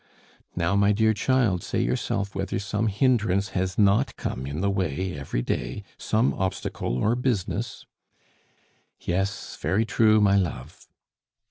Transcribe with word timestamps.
"Now, 0.55 0.75
my 0.75 0.93
dear 0.93 1.13
child! 1.13 1.61
say 1.61 1.79
yourself 1.83 2.33
whether 2.33 2.57
some 2.57 2.87
hindrance 2.87 3.49
has 3.49 3.77
not 3.77 4.15
come 4.15 4.47
in 4.47 4.59
the 4.61 4.69
way 4.71 5.15
every 5.15 5.43
day; 5.43 5.83
some 5.95 6.33
obstacle 6.33 6.97
or 6.97 7.15
business?" 7.15 7.85
"Yes, 8.99 9.55
very 9.61 9.85
true, 9.85 10.19
my 10.19 10.35
love." 10.37 10.87